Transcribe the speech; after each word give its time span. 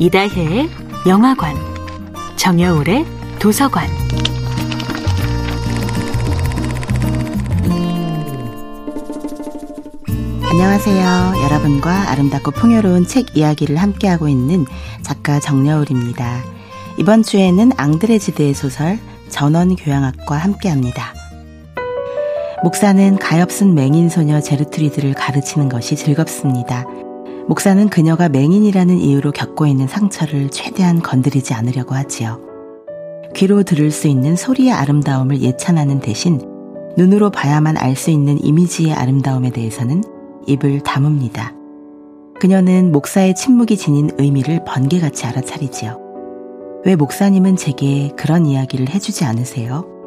이다혜의 0.00 0.70
영화관, 1.08 1.56
정여울의 2.36 3.04
도서관. 3.40 3.88
안녕하세요. 10.50 11.42
여러분과 11.44 12.10
아름답고 12.10 12.52
풍요로운 12.52 13.06
책 13.06 13.36
이야기를 13.36 13.76
함께하고 13.76 14.28
있는 14.28 14.66
작가 15.02 15.40
정여울입니다. 15.40 16.42
이번 16.98 17.22
주에는 17.22 17.72
앙드레 17.76 18.18
지드의 18.18 18.54
소설 18.54 18.98
전원 19.28 19.76
교양학과 19.76 20.36
함께합니다. 20.36 21.17
목사는 22.64 23.16
가엾은 23.18 23.74
맹인 23.74 24.08
소녀 24.08 24.40
제르트리드를 24.40 25.14
가르치는 25.14 25.68
것이 25.68 25.94
즐겁습니다. 25.94 26.84
목사는 27.46 27.88
그녀가 27.88 28.28
맹인이라는 28.28 28.98
이유로 28.98 29.30
겪고 29.30 29.66
있는 29.66 29.86
상처를 29.86 30.50
최대한 30.50 31.00
건드리지 31.00 31.54
않으려고 31.54 31.94
하지요. 31.94 32.40
귀로 33.36 33.62
들을 33.62 33.92
수 33.92 34.08
있는 34.08 34.34
소리의 34.34 34.72
아름다움을 34.72 35.40
예찬하는 35.40 36.00
대신 36.00 36.40
눈으로 36.96 37.30
봐야만 37.30 37.76
알 37.76 37.94
수 37.94 38.10
있는 38.10 38.42
이미지의 38.44 38.92
아름다움에 38.92 39.50
대해서는 39.50 40.02
입을 40.46 40.80
다뭅니다. 40.80 41.54
그녀는 42.40 42.90
목사의 42.90 43.36
침묵이 43.36 43.76
지닌 43.76 44.10
의미를 44.18 44.64
번개같이 44.64 45.26
알아차리지요. 45.26 46.00
왜 46.84 46.96
목사님은 46.96 47.56
제게 47.56 48.10
그런 48.16 48.46
이야기를 48.46 48.88
해주지 48.88 49.24
않으세요? 49.24 49.97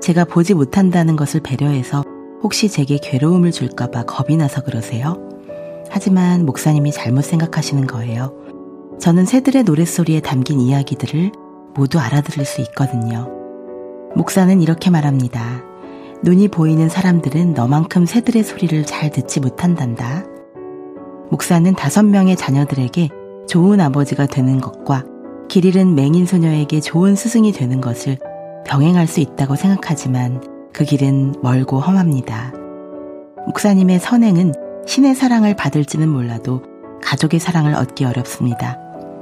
제가 0.00 0.24
보지 0.24 0.54
못한다는 0.54 1.16
것을 1.16 1.40
배려해서 1.40 2.04
혹시 2.42 2.68
제게 2.68 2.98
괴로움을 2.98 3.50
줄까봐 3.50 4.04
겁이 4.04 4.36
나서 4.36 4.62
그러세요? 4.62 5.16
하지만 5.90 6.44
목사님이 6.46 6.92
잘못 6.92 7.22
생각하시는 7.22 7.86
거예요. 7.86 8.32
저는 8.98 9.24
새들의 9.24 9.64
노랫소리에 9.64 10.20
담긴 10.20 10.60
이야기들을 10.60 11.32
모두 11.74 11.98
알아들을 11.98 12.44
수 12.44 12.60
있거든요. 12.62 13.28
목사는 14.14 14.60
이렇게 14.62 14.90
말합니다. 14.90 15.62
눈이 16.22 16.48
보이는 16.48 16.88
사람들은 16.88 17.54
너만큼 17.54 18.06
새들의 18.06 18.42
소리를 18.42 18.84
잘 18.86 19.10
듣지 19.10 19.40
못한단다. 19.40 20.24
목사는 21.30 21.74
다섯 21.74 22.04
명의 22.04 22.36
자녀들에게 22.36 23.10
좋은 23.46 23.80
아버지가 23.80 24.26
되는 24.26 24.60
것과 24.60 25.04
길 25.48 25.64
잃은 25.64 25.94
맹인 25.94 26.26
소녀에게 26.26 26.80
좋은 26.80 27.14
스승이 27.14 27.52
되는 27.52 27.80
것을 27.80 28.18
병행할 28.66 29.06
수 29.06 29.20
있다고 29.20 29.56
생각하지만 29.56 30.42
그 30.72 30.84
길은 30.84 31.36
멀고 31.42 31.80
험합니다. 31.80 32.52
목사님의 33.46 34.00
선행은 34.00 34.52
신의 34.86 35.14
사랑을 35.14 35.54
받을지는 35.54 36.08
몰라도 36.08 36.62
가족의 37.02 37.40
사랑을 37.40 37.74
얻기 37.74 38.04
어렵습니다. 38.04 38.78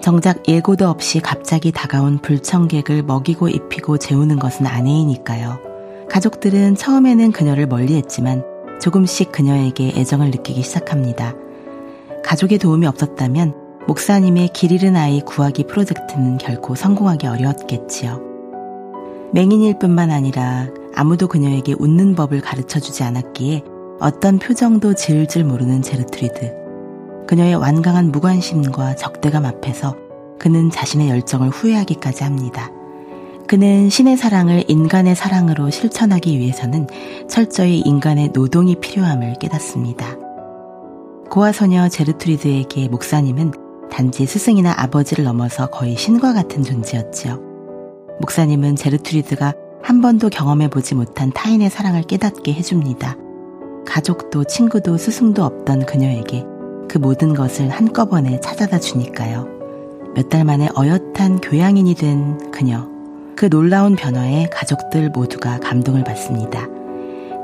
정작 0.00 0.48
예고도 0.48 0.88
없이 0.88 1.20
갑자기 1.20 1.72
다가온 1.72 2.18
불청객을 2.18 3.02
먹이고 3.02 3.48
입히고 3.48 3.98
재우는 3.98 4.38
것은 4.38 4.66
아내이니까요. 4.66 5.58
가족들은 6.10 6.76
처음에는 6.76 7.32
그녀를 7.32 7.66
멀리 7.66 7.96
했지만 7.96 8.44
조금씩 8.80 9.32
그녀에게 9.32 9.92
애정을 9.96 10.30
느끼기 10.30 10.62
시작합니다. 10.62 11.34
가족의 12.24 12.58
도움이 12.58 12.86
없었다면 12.86 13.54
목사님의 13.86 14.48
길 14.48 14.72
잃은 14.72 14.96
아이 14.96 15.20
구하기 15.20 15.64
프로젝트는 15.64 16.38
결코 16.38 16.74
성공하기 16.74 17.26
어려웠겠지요. 17.26 18.35
맹인일 19.36 19.78
뿐만 19.78 20.10
아니라 20.10 20.66
아무도 20.94 21.28
그녀에게 21.28 21.74
웃는 21.78 22.14
법을 22.14 22.40
가르쳐 22.40 22.80
주지 22.80 23.02
않았기에 23.02 23.64
어떤 24.00 24.38
표정도 24.38 24.94
지을 24.94 25.26
줄 25.28 25.44
모르는 25.44 25.82
제르트리드. 25.82 26.54
그녀의 27.28 27.56
완강한 27.56 28.12
무관심과 28.12 28.94
적대감 28.96 29.44
앞에서 29.44 29.94
그는 30.38 30.70
자신의 30.70 31.10
열정을 31.10 31.50
후회하기까지 31.50 32.24
합니다. 32.24 32.70
그는 33.46 33.90
신의 33.90 34.16
사랑을 34.16 34.64
인간의 34.68 35.14
사랑으로 35.14 35.68
실천하기 35.68 36.38
위해서는 36.38 36.86
철저히 37.28 37.80
인간의 37.80 38.30
노동이 38.32 38.76
필요함을 38.76 39.34
깨닫습니다. 39.38 40.16
고아 41.28 41.52
소녀 41.52 41.90
제르트리드에게 41.90 42.88
목사님은 42.88 43.52
단지 43.90 44.24
스승이나 44.24 44.72
아버지를 44.78 45.24
넘어서 45.24 45.66
거의 45.66 45.94
신과 45.94 46.32
같은 46.32 46.62
존재였지요. 46.62 47.55
목사님은 48.20 48.76
제르트리드가 48.76 49.54
한 49.82 50.00
번도 50.00 50.30
경험해 50.30 50.68
보지 50.68 50.94
못한 50.94 51.30
타인의 51.32 51.70
사랑을 51.70 52.02
깨닫게 52.02 52.52
해줍니다. 52.54 53.16
가족도 53.86 54.44
친구도 54.44 54.96
스승도 54.96 55.44
없던 55.44 55.86
그녀에게 55.86 56.44
그 56.88 56.98
모든 56.98 57.34
것을 57.34 57.68
한꺼번에 57.68 58.40
찾아다 58.40 58.80
주니까요. 58.80 59.46
몇 60.14 60.28
달 60.28 60.44
만에 60.44 60.68
어엿한 60.76 61.40
교양인이 61.42 61.94
된 61.94 62.50
그녀. 62.50 62.88
그 63.36 63.50
놀라운 63.50 63.96
변화에 63.96 64.46
가족들 64.50 65.10
모두가 65.10 65.60
감동을 65.60 66.04
받습니다. 66.04 66.68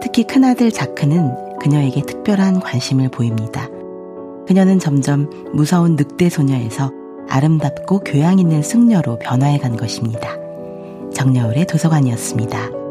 특히 0.00 0.24
큰아들 0.24 0.72
자크는 0.72 1.58
그녀에게 1.60 2.02
특별한 2.02 2.60
관심을 2.60 3.10
보입니다. 3.10 3.68
그녀는 4.48 4.78
점점 4.78 5.30
무서운 5.52 5.96
늑대 5.96 6.28
소녀에서 6.30 6.90
아름답고 7.28 8.00
교양 8.00 8.38
있는 8.38 8.62
승려로 8.62 9.18
변화해 9.18 9.58
간 9.58 9.76
것입니다. 9.76 10.41
정여울의 11.22 11.66
도서관이었습니다. 11.66 12.81